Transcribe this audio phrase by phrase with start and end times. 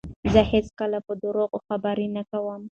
[0.31, 2.61] زه هیڅکله په درواغو خبرې نه کوم.